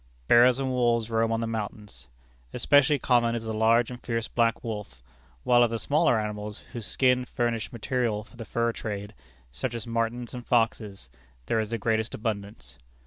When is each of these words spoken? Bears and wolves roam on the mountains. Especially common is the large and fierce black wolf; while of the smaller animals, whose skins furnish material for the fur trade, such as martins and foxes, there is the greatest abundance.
Bears 0.27 0.57
and 0.57 0.69
wolves 0.71 1.11
roam 1.11 1.31
on 1.31 1.41
the 1.41 1.45
mountains. 1.45 2.07
Especially 2.55 2.97
common 2.97 3.35
is 3.35 3.43
the 3.43 3.53
large 3.53 3.91
and 3.91 4.01
fierce 4.01 4.27
black 4.27 4.63
wolf; 4.63 5.03
while 5.43 5.61
of 5.61 5.69
the 5.69 5.77
smaller 5.77 6.19
animals, 6.19 6.63
whose 6.73 6.87
skins 6.87 7.29
furnish 7.29 7.71
material 7.71 8.23
for 8.23 8.35
the 8.35 8.43
fur 8.45 8.71
trade, 8.71 9.13
such 9.51 9.75
as 9.75 9.85
martins 9.85 10.33
and 10.33 10.47
foxes, 10.47 11.11
there 11.45 11.59
is 11.59 11.69
the 11.69 11.77
greatest 11.77 12.15
abundance. 12.15 12.79